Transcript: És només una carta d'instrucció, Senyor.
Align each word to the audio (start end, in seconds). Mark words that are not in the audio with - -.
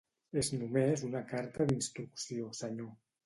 És 0.41 0.47
només 0.61 1.03
una 1.09 1.21
carta 1.33 1.69
d'instrucció, 1.73 2.51
Senyor. 2.63 2.91